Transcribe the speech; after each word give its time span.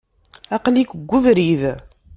Aql-ik 0.55 0.89
deg 0.95 1.07
webrid. 1.09 1.63